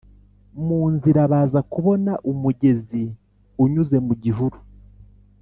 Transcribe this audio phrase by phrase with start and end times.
[0.65, 3.03] Mu nzira baza kubona umugezi
[3.63, 4.57] unyuze mu gihuru